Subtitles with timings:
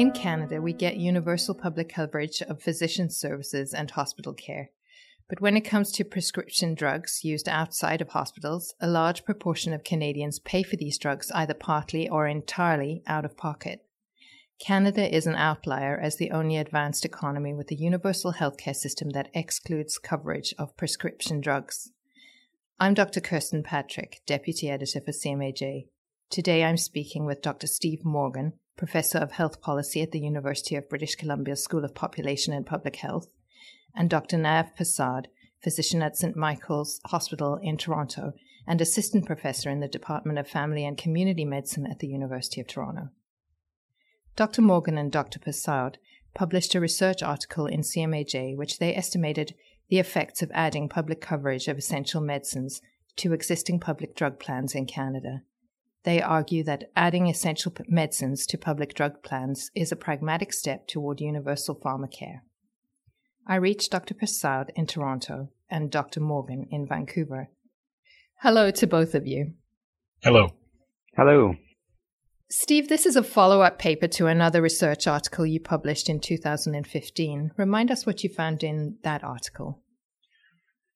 [0.00, 4.70] In Canada, we get universal public coverage of physician services and hospital care.
[5.28, 9.84] But when it comes to prescription drugs used outside of hospitals, a large proportion of
[9.84, 13.84] Canadians pay for these drugs either partly or entirely out of pocket.
[14.58, 19.28] Canada is an outlier as the only advanced economy with a universal healthcare system that
[19.34, 21.92] excludes coverage of prescription drugs.
[22.78, 23.20] I'm Dr.
[23.20, 25.88] Kirsten Patrick, Deputy Editor for CMAJ.
[26.30, 27.66] Today I'm speaking with Dr.
[27.66, 32.54] Steve Morgan, Professor of Health Policy at the University of British Columbia School of Population
[32.54, 33.28] and Public Health,
[33.94, 34.38] and Dr.
[34.38, 35.26] Nav Persaud,
[35.62, 36.34] physician at St.
[36.34, 38.32] Michael's Hospital in Toronto
[38.66, 42.68] and assistant professor in the Department of Family and Community Medicine at the University of
[42.68, 43.10] Toronto.
[44.34, 44.62] Dr.
[44.62, 45.38] Morgan and Dr.
[45.38, 45.96] Persaud
[46.32, 49.54] published a research article in CMAJ which they estimated
[49.90, 52.80] the effects of adding public coverage of essential medicines
[53.16, 55.42] to existing public drug plans in Canada.
[56.04, 61.20] They argue that adding essential medicines to public drug plans is a pragmatic step toward
[61.20, 62.40] universal pharmacare.
[63.46, 64.14] I reached Dr.
[64.14, 66.20] Persaud in Toronto and Dr.
[66.20, 67.50] Morgan in Vancouver.
[68.42, 69.52] Hello to both of you.
[70.22, 70.54] Hello.
[71.16, 71.54] Hello.
[72.48, 77.52] Steve, this is a follow up paper to another research article you published in 2015.
[77.56, 79.82] Remind us what you found in that article.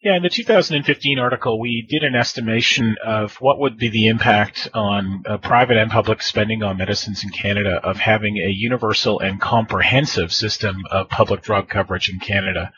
[0.05, 4.69] Yeah, in the 2015 article, we did an estimation of what would be the impact
[4.75, 9.41] on uh, private and public spending on medicines in Canada of having a universal and
[9.41, 12.71] comprehensive system of public drug coverage in Canada.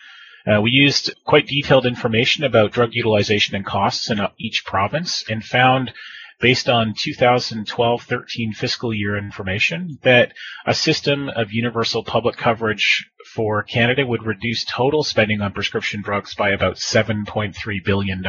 [0.47, 5.25] Uh, we used quite detailed information about drug utilization and costs in uh, each province
[5.29, 5.93] and found
[6.41, 10.33] based on 2012-13 fiscal year information that
[10.65, 16.35] a system of universal public coverage for Canada would reduce total spending on prescription drugs
[16.35, 18.25] by about $7.3 billion.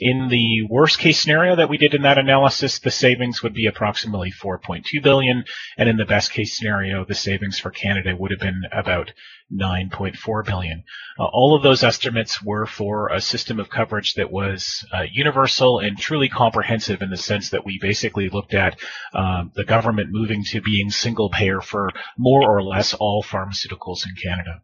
[0.00, 3.66] In the worst case scenario that we did in that analysis, the savings would be
[3.66, 5.44] approximately 4.2 billion,
[5.76, 9.12] and in the best case scenario, the savings for Canada would have been about
[9.52, 10.82] 9.4 billion.
[11.18, 15.78] Uh, all of those estimates were for a system of coverage that was uh, universal
[15.78, 18.76] and truly comprehensive in the sense that we basically looked at
[19.12, 24.14] um, the government moving to being single payer for more or less all pharmaceuticals in
[24.20, 24.62] Canada.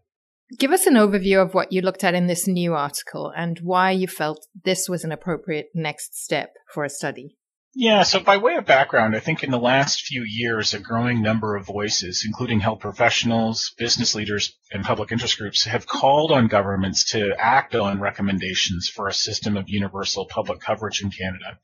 [0.59, 3.93] Give us an overview of what you looked at in this new article and why
[3.93, 7.37] you felt this was an appropriate next step for a study.
[7.73, 11.23] Yeah, so by way of background, I think in the last few years, a growing
[11.23, 16.49] number of voices, including health professionals, business leaders, and public interest groups, have called on
[16.49, 21.61] governments to act on recommendations for a system of universal public coverage in Canada.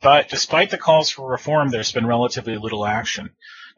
[0.00, 3.30] But despite the calls for reform, there's been relatively little action.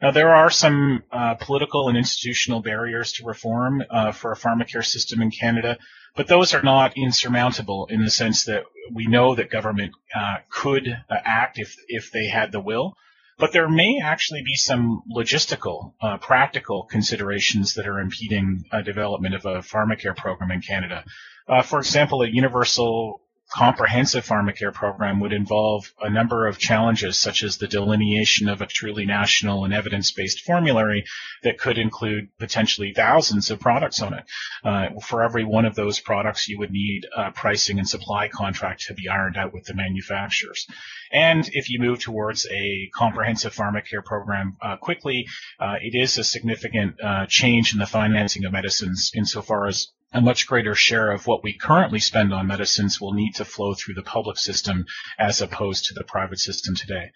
[0.03, 4.85] Now, there are some uh, political and institutional barriers to reform uh, for a pharmacare
[4.85, 5.77] system in Canada,
[6.13, 8.63] but those are not insurmountable in the sense that
[8.93, 12.97] we know that government uh, could uh, act if if they had the will.
[13.37, 19.45] But there may actually be some logistical, uh, practical considerations that are impeding development of
[19.45, 21.05] a pharmacare program in Canada.
[21.47, 23.21] Uh, for example, a universal
[23.53, 28.65] comprehensive pharmacare program would involve a number of challenges, such as the delineation of a
[28.65, 31.03] truly national and evidence-based formulary
[31.43, 34.23] that could include potentially thousands of products on it.
[34.63, 38.81] Uh, for every one of those products, you would need a pricing and supply contract
[38.81, 40.65] to be ironed out with the manufacturers.
[41.11, 45.27] And if you move towards a comprehensive pharmacare program uh, quickly,
[45.59, 50.21] uh, it is a significant uh, change in the financing of medicines insofar as a
[50.21, 53.95] much greater share of what we currently spend on medicines will need to flow through
[53.95, 54.85] the public system
[55.17, 57.11] as opposed to the private system today.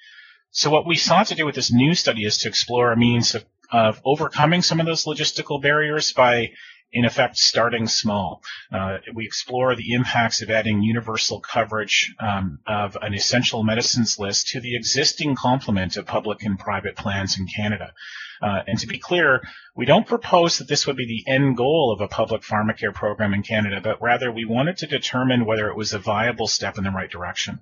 [0.52, 3.35] So what we sought to do with this new study is to explore a means
[3.35, 6.52] of, of overcoming some of those logistical barriers by
[6.92, 8.42] in effect starting small.
[8.72, 14.48] Uh, we explore the impacts of adding universal coverage um, of an essential medicines list
[14.48, 17.94] to the existing complement of public and private plans in Canada.
[18.42, 19.42] Uh, and to be clear,
[19.76, 23.34] we don't propose that this would be the end goal of a public pharmacare program
[23.34, 26.84] in Canada, but rather we wanted to determine whether it was a viable step in
[26.84, 27.59] the right direction.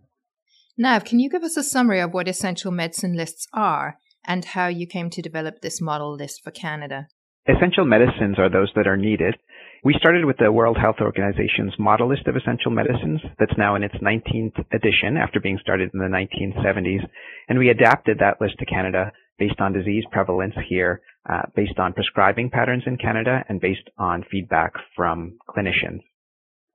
[0.77, 4.67] Nav, can you give us a summary of what essential medicine lists are and how
[4.67, 7.07] you came to develop this model list for Canada?
[7.47, 9.35] Essential medicines are those that are needed.
[9.83, 13.83] We started with the World Health Organization's model list of essential medicines that's now in
[13.83, 17.07] its 19th edition after being started in the 1970s.
[17.47, 21.93] And we adapted that list to Canada based on disease prevalence here, uh, based on
[21.93, 26.01] prescribing patterns in Canada, and based on feedback from clinicians.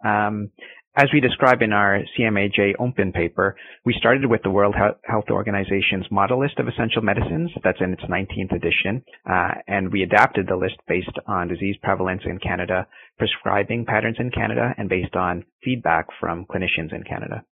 [0.04, 0.50] Um,
[0.96, 6.06] as we describe in our CMAJ open paper, we started with the World Health Organization's
[6.10, 7.50] model list of essential medicines.
[7.62, 9.04] That's in its 19th edition.
[9.28, 12.88] Uh, and we adapted the list based on disease prevalence in Canada,
[13.18, 17.44] prescribing patterns in Canada, and based on feedback from clinicians in Canada.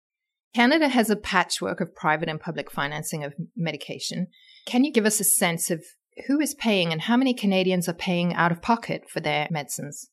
[0.54, 4.26] Canada has a patchwork of private and public financing of medication.
[4.66, 5.84] Can you give us a sense of
[6.26, 10.10] who is paying and how many Canadians are paying out of pocket for their medicines?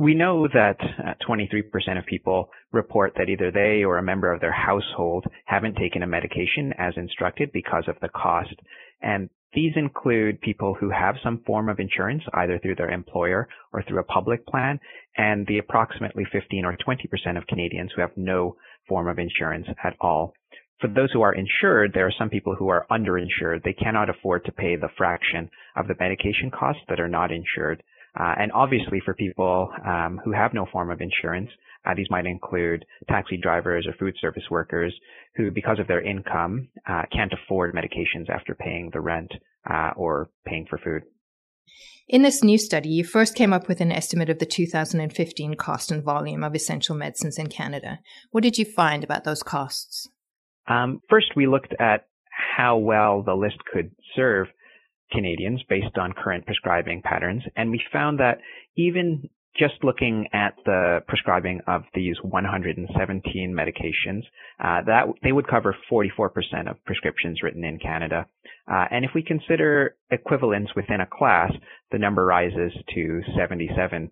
[0.00, 4.40] We know that uh, 23% of people report that either they or a member of
[4.40, 8.54] their household haven't taken a medication as instructed because of the cost.
[9.02, 13.82] And these include people who have some form of insurance, either through their employer or
[13.82, 14.80] through a public plan,
[15.18, 18.56] and the approximately 15 or 20% of Canadians who have no
[18.88, 20.32] form of insurance at all.
[20.80, 23.64] For those who are insured, there are some people who are underinsured.
[23.64, 27.82] They cannot afford to pay the fraction of the medication costs that are not insured.
[28.18, 31.50] Uh, and obviously for people um, who have no form of insurance,
[31.86, 34.94] uh, these might include taxi drivers or food service workers
[35.36, 39.30] who, because of their income, uh, can't afford medications after paying the rent
[39.68, 41.02] uh, or paying for food.
[42.08, 45.92] In this new study, you first came up with an estimate of the 2015 cost
[45.92, 48.00] and volume of essential medicines in Canada.
[48.32, 50.08] What did you find about those costs?
[50.66, 52.06] Um, first, we looked at
[52.56, 54.48] how well the list could serve
[55.10, 58.38] Canadians based on current prescribing patterns, and we found that
[58.76, 64.22] even just looking at the prescribing of these 117 medications,
[64.62, 68.26] uh, that they would cover 44% of prescriptions written in Canada.
[68.70, 71.52] Uh, and if we consider equivalence within a class,
[71.90, 74.10] the number rises to 77%.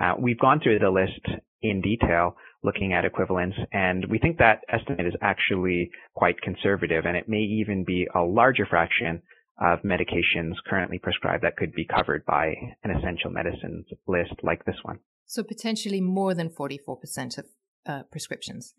[0.00, 4.62] Uh, we've gone through the list in detail looking at equivalence, and we think that
[4.68, 9.22] estimate is actually quite conservative, and it may even be a larger fraction
[9.62, 14.76] of medications currently prescribed that could be covered by an essential medicines list like this
[14.82, 14.98] one.
[15.26, 17.46] So potentially more than 44% of
[17.86, 18.74] uh, prescriptions.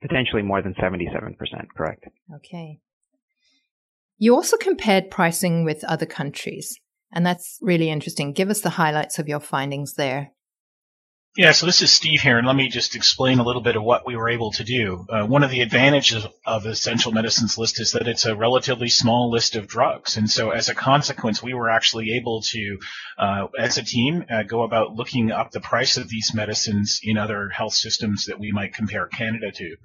[0.00, 1.36] Potentially more than 77%,
[1.76, 2.04] correct.
[2.36, 2.80] Okay.
[4.18, 6.78] You also compared pricing with other countries,
[7.12, 8.32] and that's really interesting.
[8.32, 10.32] Give us the highlights of your findings there.
[11.34, 13.82] Yeah, so this is Steve here, and let me just explain a little bit of
[13.82, 15.06] what we were able to do.
[15.08, 19.30] Uh, one of the advantages of Essential Medicines list is that it's a relatively small
[19.30, 22.78] list of drugs, and so as a consequence, we were actually able to,
[23.16, 27.16] uh, as a team, uh, go about looking up the price of these medicines in
[27.16, 29.76] other health systems that we might compare Canada to.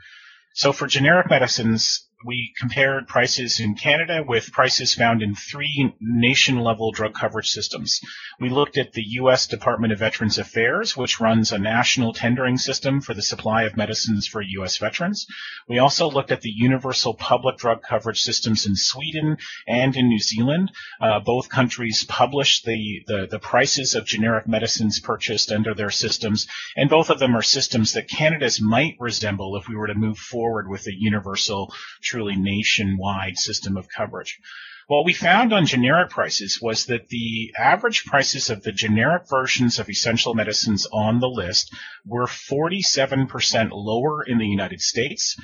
[0.54, 6.58] So for generic medicines, we compared prices in Canada with prices found in three nation
[6.58, 8.02] level drug coverage systems.
[8.40, 9.46] We looked at the U.S.
[9.46, 14.26] Department of Veterans Affairs, which runs a national tendering system for the supply of medicines
[14.26, 14.78] for U.S.
[14.78, 15.28] veterans.
[15.68, 19.38] We also looked at the universal public drug coverage systems in Sweden
[19.68, 20.72] and in New Zealand.
[21.00, 26.48] Uh, both countries publish the, the, the prices of generic medicines purchased under their systems,
[26.76, 30.18] and both of them are systems that Canada's might resemble if we were to move
[30.18, 31.72] forward with a universal
[32.08, 34.40] truly nationwide system of coverage.
[34.88, 39.80] What we found on generic prices was that the average prices of the generic versions
[39.80, 41.76] of essential medicines on the list
[42.06, 45.36] were 47% lower in the United States,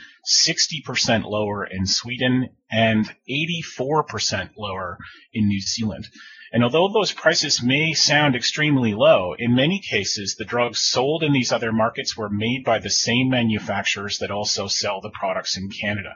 [0.48, 4.98] 60% lower in Sweden, and 84% lower
[5.34, 6.08] in New Zealand.
[6.54, 11.34] And although those prices may sound extremely low, in many cases the drugs sold in
[11.34, 15.70] these other markets were made by the same manufacturers that also sell the products in
[15.70, 16.16] Canada.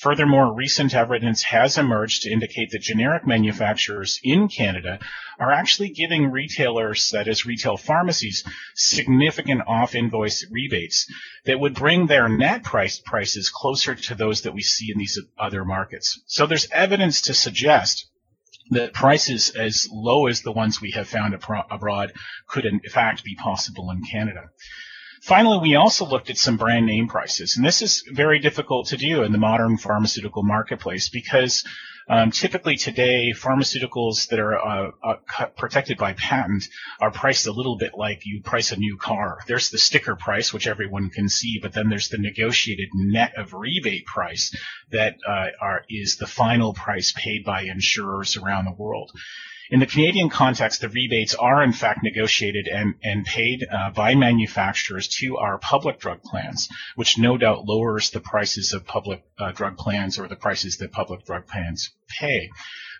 [0.00, 5.00] Furthermore, recent evidence has emerged to indicate that generic manufacturers in Canada
[5.40, 8.44] are actually giving retailers, that is retail pharmacies,
[8.76, 11.12] significant off-invoice rebates
[11.46, 15.18] that would bring their net price prices closer to those that we see in these
[15.36, 16.20] other markets.
[16.26, 18.06] So there's evidence to suggest
[18.70, 22.12] that prices as low as the ones we have found abroad
[22.46, 24.50] could in fact be possible in Canada.
[25.28, 28.96] Finally, we also looked at some brand name prices, and this is very difficult to
[28.96, 31.64] do in the modern pharmaceutical marketplace because
[32.08, 36.64] um, typically today, pharmaceuticals that are uh, uh, protected by patent
[36.98, 39.40] are priced a little bit like you price a new car.
[39.46, 43.52] There's the sticker price, which everyone can see, but then there's the negotiated net of
[43.52, 44.56] rebate price
[44.92, 49.12] that uh, are, is the final price paid by insurers around the world.
[49.70, 54.14] In the Canadian context, the rebates are in fact negotiated and, and paid uh, by
[54.14, 59.52] manufacturers to our public drug plans, which no doubt lowers the prices of public uh,
[59.52, 62.48] drug plans or the prices that public drug plans pay.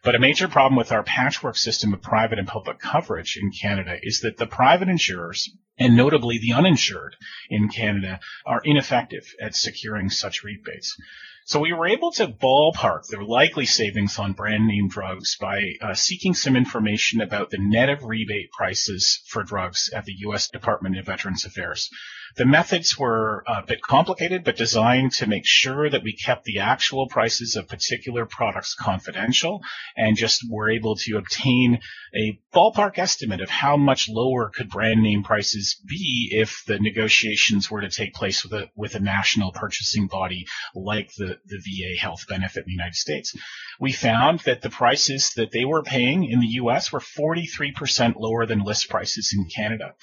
[0.03, 3.97] But a major problem with our patchwork system of private and public coverage in Canada
[4.03, 7.17] is that the private insurers, and notably the uninsured
[7.49, 10.97] in Canada, are ineffective at securing such rebates.
[11.49, 15.95] So we were able to ballpark the likely savings on brand name drugs by uh,
[15.95, 20.51] seeking some information about the net of rebate prices for drugs at the U.S.
[20.51, 21.89] Department of Veterans Affairs.
[22.37, 26.59] The methods were a bit complicated, but designed to make sure that we kept the
[26.59, 29.63] actual prices of particular products confidential
[29.97, 31.81] and just were able to obtain
[32.15, 37.71] a ballpark estimate of how much lower could brand name prices be if the negotiations
[37.71, 42.01] were to take place with a, with a national purchasing body like the, the VA
[42.01, 43.37] health benefit in the United States.
[43.81, 48.47] We found that the prices that they were paying in the US were 43% lower
[48.47, 49.95] than list prices in Canada.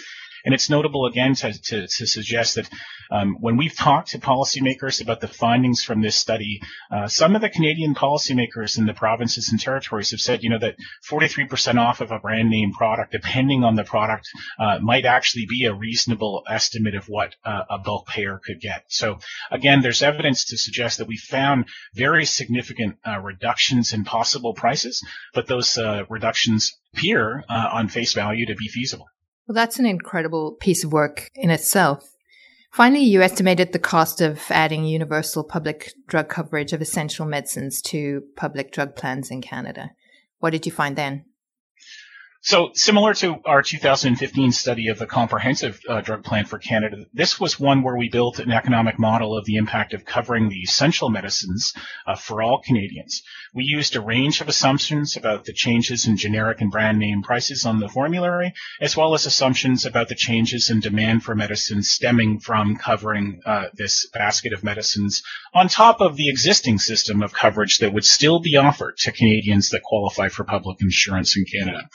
[0.46, 2.70] And it's notable again to, to, to suggest that
[3.12, 6.62] um, when we've talked to policymakers about the findings from this study,
[6.92, 10.60] uh, some of the Canadian policymakers in the provinces and territories have said, you know,
[10.60, 10.76] that
[11.10, 14.28] 43% off of a brand name product, depending on the product,
[14.60, 18.86] uh, might actually be a reasonable estimate of what uh, a bulk payer could get.
[18.88, 19.20] So
[19.52, 25.04] again, there's evidence to suggest that we found very significant uh, reductions in possible prices,
[25.34, 29.08] but those uh, reductions appear uh, on face value to be feasible.
[29.48, 32.04] Well, that's an incredible piece of work in itself.
[32.72, 38.24] Finally, you estimated the cost of adding universal public drug coverage of essential medicines to
[38.36, 39.92] public drug plans in Canada.
[40.40, 41.26] What did you find then?
[42.46, 47.40] So similar to our 2015 study of the comprehensive uh, drug plan for Canada, this
[47.40, 51.10] was one where we built an economic model of the impact of covering the essential
[51.10, 51.74] medicines
[52.06, 53.24] uh, for all Canadians.
[53.56, 57.66] We used a range of assumptions about the changes in generic and brand name prices
[57.66, 62.42] on the formulary, as well as assumptions about the changes in demand for medicines stemming
[62.42, 65.24] from covering uh, this basket of medicines
[65.56, 69.72] on top of the existing system of coverage that would still be offered to Canadians
[69.72, 71.90] that qualify for public insurance in Canada.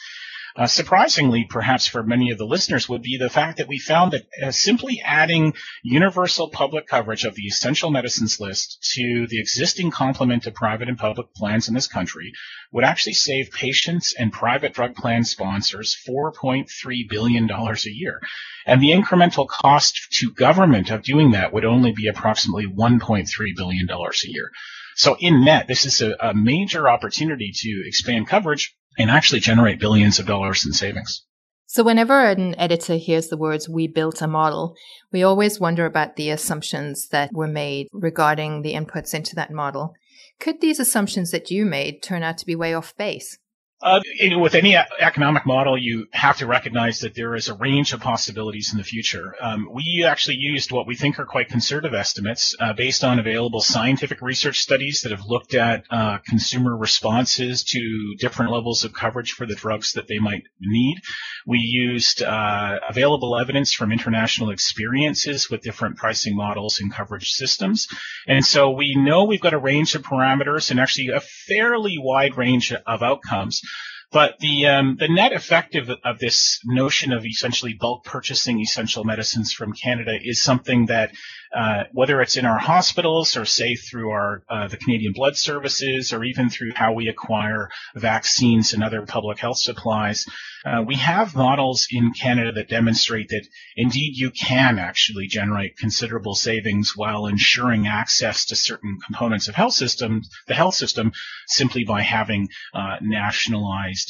[0.56, 4.12] Uh, surprisingly, perhaps for many of the listeners, would be the fact that we found
[4.12, 9.90] that uh, simply adding universal public coverage of the essential medicines list to the existing
[9.90, 12.32] complement of private and public plans in this country
[12.72, 16.66] would actually save patients and private drug plan sponsors $4.3
[17.08, 18.20] billion a year.
[18.66, 23.88] And the incremental cost to government of doing that would only be approximately $1.3 billion
[23.88, 24.50] a year.
[24.96, 29.80] So in net, this is a, a major opportunity to expand coverage and actually generate
[29.80, 31.24] billions of dollars in savings.
[31.66, 34.74] So, whenever an editor hears the words, we built a model,
[35.12, 39.94] we always wonder about the assumptions that were made regarding the inputs into that model.
[40.40, 43.38] Could these assumptions that you made turn out to be way off base?
[43.82, 44.00] Uh,
[44.36, 48.72] with any economic model, you have to recognize that there is a range of possibilities
[48.72, 49.34] in the future.
[49.40, 53.62] Um, we actually used what we think are quite conservative estimates uh, based on available
[53.62, 59.32] scientific research studies that have looked at uh, consumer responses to different levels of coverage
[59.32, 60.98] for the drugs that they might need.
[61.46, 67.88] We used uh, available evidence from international experiences with different pricing models and coverage systems.
[68.28, 72.36] And so we know we've got a range of parameters and actually a fairly wide
[72.36, 73.62] range of outcomes.
[74.12, 79.04] But the um, the net effect of, of this notion of essentially bulk purchasing essential
[79.04, 81.12] medicines from Canada is something that
[81.54, 86.12] uh, whether it's in our hospitals or say through our uh, the Canadian Blood Services
[86.12, 90.26] or even through how we acquire vaccines and other public health supplies,
[90.64, 96.34] uh, we have models in Canada that demonstrate that indeed you can actually generate considerable
[96.34, 101.12] savings while ensuring access to certain components of health systems, the health system,
[101.46, 102.96] simply by having uh,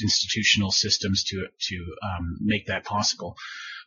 [0.03, 3.37] institutional systems to to um, make that possible.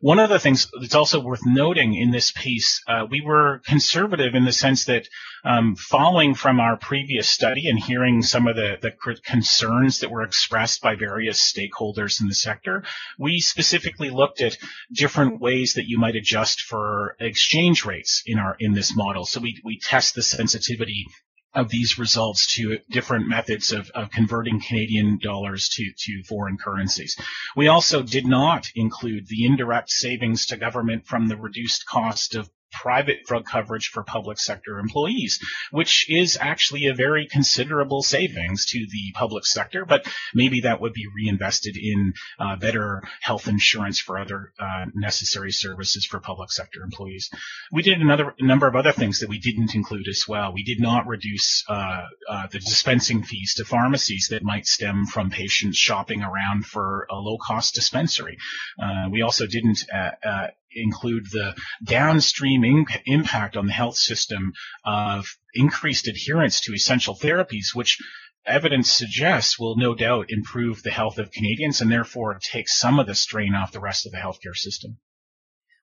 [0.04, 4.36] One of the things that's also worth noting in this piece, uh, we were conservative
[4.36, 5.08] in the sense that
[5.46, 8.92] um, following from our previous study and hearing some of the, the
[9.24, 12.84] concerns that were expressed by various stakeholders in the sector,
[13.18, 14.58] we specifically looked at
[14.92, 19.26] different ways that you might adjust for exchange rates in our in this model.
[19.26, 21.06] So we, we test the sensitivity
[21.54, 27.16] of these results to different methods of, of converting Canadian dollars to, to foreign currencies.
[27.56, 32.50] We also did not include the indirect savings to government from the reduced cost of
[32.74, 35.40] private drug coverage for public sector employees,
[35.72, 40.94] which is actually a very considerable savings to the public sector, but maybe that would
[40.94, 46.82] be reinvested in uh, better health insurance for other uh, necessary services for public sector
[46.84, 47.30] employees.
[47.72, 50.54] We did another number of other things that we didn't include as well.
[50.54, 55.30] We did not reduce uh, uh the dispensing fees to pharmacies that might stem from
[55.30, 58.38] patients shopping around for a low cost dispensary.
[58.82, 64.54] Uh, we also didn't uh, include the downstream in- impact on the health system
[64.86, 67.98] of increased adherence to essential therapies, which
[68.46, 73.08] evidence suggests will no doubt improve the health of Canadians and therefore take some of
[73.08, 74.98] the strain off the rest of the healthcare system.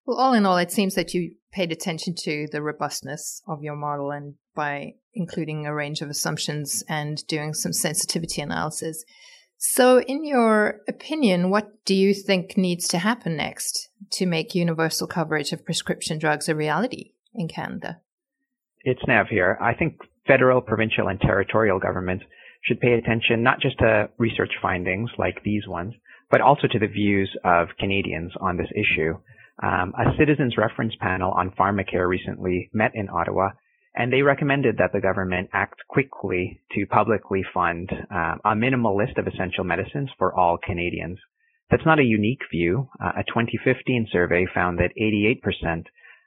[0.07, 3.77] Well, all in all, it seems that you paid attention to the robustness of your
[3.77, 9.05] model and by including a range of assumptions and doing some sensitivity analysis.
[9.63, 15.07] So, in your opinion, what do you think needs to happen next to make universal
[15.07, 18.01] coverage of prescription drugs a reality in Canada?
[18.85, 19.59] It's Nav here.
[19.61, 22.25] I think federal, provincial, and territorial governments
[22.65, 25.93] should pay attention not just to research findings like these ones,
[26.31, 29.13] but also to the views of Canadians on this issue.
[29.63, 33.51] Um, a citizens reference panel on pharmacare recently met in Ottawa
[33.95, 39.19] And they recommended that the government act quickly to publicly fund um, a minimal list
[39.19, 41.19] of essential medicines for all Canadians.
[41.71, 42.89] That's not a unique view.
[43.03, 45.85] Uh, a 2015 survey found that 88%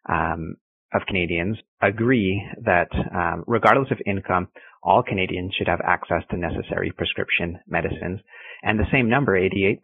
[0.09, 0.55] um,
[0.93, 4.49] of Canadians agree that um, regardless of income,
[4.83, 8.19] all Canadians should have access to necessary prescription medicines.
[8.63, 9.79] And the same number, 88%,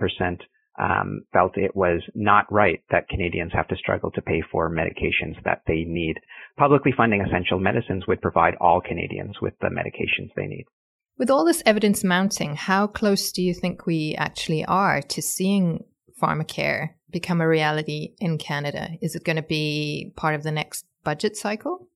[0.80, 5.42] um, felt it was not right that Canadians have to struggle to pay for medications
[5.44, 6.16] that they need.
[6.58, 10.66] Publicly funding essential medicines would provide all Canadians with the medications they need.
[11.18, 15.84] With all this evidence mounting, how close do you think we actually are to seeing
[16.22, 18.92] pharmacare become a reality in Canada?
[19.02, 21.89] Is it going to be part of the next budget cycle?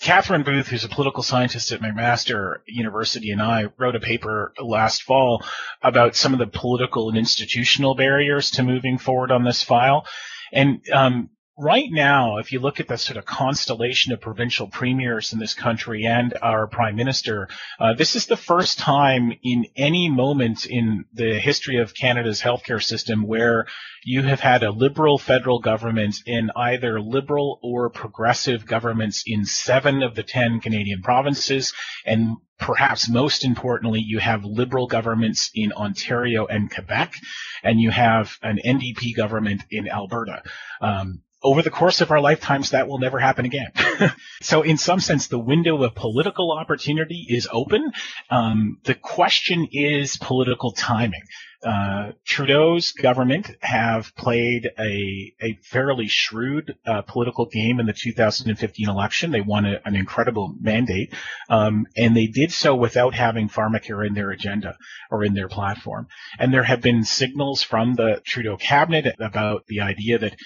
[0.00, 5.02] Katherine Boothe, who's a political scientist at McMaster University, and I wrote a paper last
[5.02, 5.44] fall
[5.82, 10.06] about some of the political and institutional barriers to moving forward on this file.
[10.52, 11.28] And um,
[11.60, 15.52] right now, if you look at the sort of constellation of provincial premiers in this
[15.52, 17.48] country and our prime minister,
[17.78, 22.82] uh, this is the first time in any moment in the history of Canada's healthcare
[22.82, 23.66] system where
[24.04, 30.02] you have had a liberal federal government in either liberal or progressive governments in seven
[30.02, 31.74] of the 10 Canadian provinces.
[32.06, 37.14] And perhaps most importantly, you have liberal governments in Ontario and Quebec,
[37.62, 40.42] and you have an NDP government in Alberta.
[40.80, 43.70] Um, over the course of our lifetimes, that will never happen again.
[44.42, 47.92] so, in some sense, the window of political opportunity is open.
[48.30, 51.22] Um, the question is political timing.
[51.62, 58.88] Uh, Trudeau's government have played a, a fairly shrewd uh, political game in the 2015
[58.88, 59.30] election.
[59.30, 61.12] They won a, an incredible mandate,
[61.50, 64.78] um, and they did so without having pharmacare in their agenda
[65.10, 66.08] or in their platform.
[66.38, 70.36] And there have been signals from the Trudeau cabinet about the idea that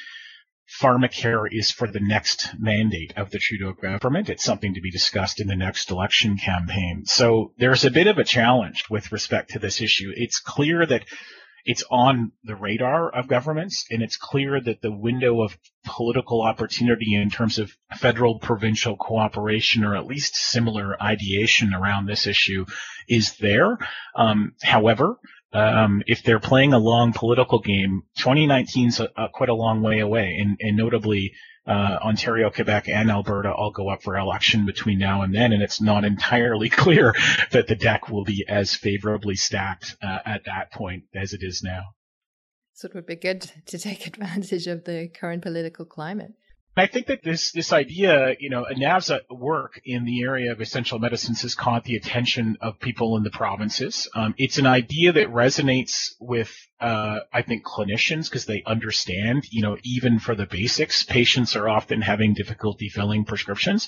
[0.68, 4.28] pharmacare is for the next mandate of the Trudeau government.
[4.28, 7.04] It's something to be discussed in the next election campaign.
[7.06, 10.12] So there's a bit of a challenge with respect to this issue.
[10.16, 11.04] It's clear that
[11.64, 17.14] it's on the radar of governments and it's clear that the window of political opportunity
[17.14, 22.66] in terms of federal provincial cooperation or at least similar ideation around this issue
[23.09, 23.79] is there.
[24.14, 25.16] Um, however,
[25.54, 29.00] um, if they're playing a long political game, 2019 is
[29.32, 31.32] quite a long way away, and, and notably,
[31.66, 35.62] uh, Ontario, Quebec, and Alberta all go up for election between now and then, and
[35.62, 37.14] it's not entirely clear
[37.52, 41.62] that the deck will be as favorably stacked uh, at that point as it is
[41.62, 41.82] now.
[42.74, 46.32] So it would be good to take advantage of the current political climate.
[46.76, 50.98] I think that this this idea, you know, Nav's work in the area of essential
[50.98, 54.08] medicines has caught the attention of people in the provinces.
[54.14, 59.62] Um, it's an idea that resonates with, uh, I think, clinicians because they understand, you
[59.62, 63.87] know, even for the basics, patients are often having difficulty filling prescriptions,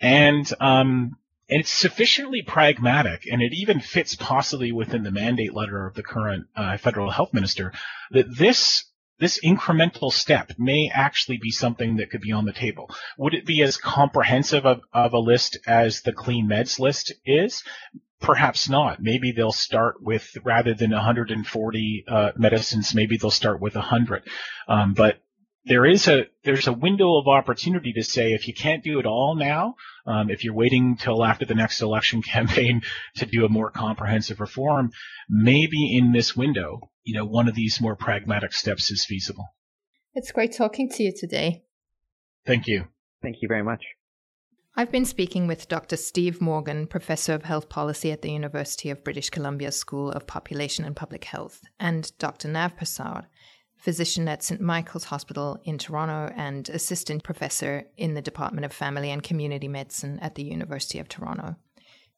[0.00, 1.16] and um,
[1.50, 6.04] and it's sufficiently pragmatic, and it even fits possibly within the mandate letter of the
[6.04, 7.72] current uh, federal health minister
[8.12, 8.84] that this
[9.22, 12.90] this incremental step may actually be something that could be on the table.
[13.18, 17.62] Would it be as comprehensive of, of a list as the clean meds list is?
[18.20, 19.00] Perhaps not.
[19.00, 24.24] Maybe they'll start with rather than 140 uh, medicines, maybe they'll start with 100.
[24.66, 25.20] Um, but
[25.66, 29.06] there is a there's a window of opportunity to say if you can't do it
[29.06, 32.82] all now, um, if you're waiting till after the next election campaign
[33.18, 34.90] to do a more comprehensive reform,
[35.30, 39.54] maybe in this window, you know, one of these more pragmatic steps is feasible.
[40.14, 41.64] It's great talking to you today.
[42.46, 42.88] Thank you.
[43.22, 43.84] Thank you very much.
[44.74, 45.96] I've been speaking with Dr.
[45.96, 50.84] Steve Morgan, Professor of Health Policy at the University of British Columbia School of Population
[50.84, 52.48] and Public Health, and Dr.
[52.48, 53.26] Nav Persaud,
[53.76, 54.62] physician at St.
[54.62, 60.18] Michael's Hospital in Toronto and assistant professor in the Department of Family and Community Medicine
[60.20, 61.56] at the University of Toronto.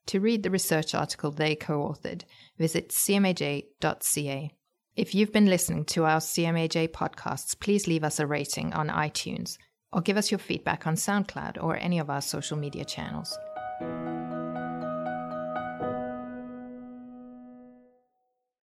[0.06, 2.22] To read the research article they co authored,
[2.56, 4.52] visit cmaj.ca.
[4.96, 9.58] If you've been listening to our CMAJ podcasts, please leave us a rating on iTunes
[9.92, 13.36] or give us your feedback on SoundCloud or any of our social media channels.